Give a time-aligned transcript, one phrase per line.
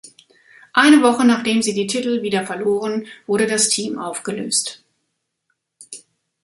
[0.73, 4.83] Eine Woche nachdem sie die Titel wieder verloren, wurde das Team aufgelöst.